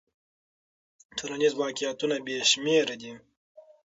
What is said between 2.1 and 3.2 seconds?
بې شمېره دي.